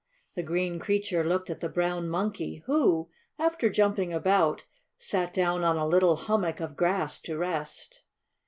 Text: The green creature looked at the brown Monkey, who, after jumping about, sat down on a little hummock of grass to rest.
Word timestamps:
The 0.33 0.41
green 0.41 0.79
creature 0.79 1.23
looked 1.23 1.47
at 1.51 1.59
the 1.59 1.69
brown 1.69 2.09
Monkey, 2.09 2.63
who, 2.65 3.11
after 3.37 3.69
jumping 3.69 4.11
about, 4.11 4.63
sat 4.97 5.31
down 5.31 5.63
on 5.63 5.77
a 5.77 5.87
little 5.87 6.15
hummock 6.15 6.59
of 6.59 6.75
grass 6.75 7.19
to 7.19 7.37
rest. 7.37 8.01